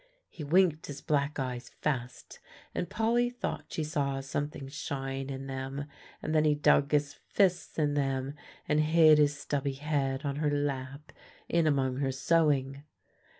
He 0.31 0.43
winked 0.43 0.87
his 0.87 0.99
black 0.99 1.37
eyes 1.37 1.69
fast, 1.79 2.39
and 2.73 2.89
Polly 2.89 3.29
thought 3.29 3.65
she 3.67 3.83
saw 3.83 4.19
something 4.19 4.67
shine 4.67 5.29
in 5.29 5.45
them; 5.45 5.85
and 6.23 6.33
then 6.33 6.43
he 6.43 6.55
dug 6.55 6.91
his 6.91 7.13
fists 7.27 7.77
in 7.77 7.93
them, 7.93 8.33
and 8.67 8.79
hid 8.79 9.19
his 9.19 9.37
stubby 9.37 9.73
head 9.73 10.25
on 10.25 10.37
her 10.37 10.49
lap 10.49 11.11
in 11.47 11.67
among 11.67 11.97
her 11.97 12.11
sewing. 12.11 12.81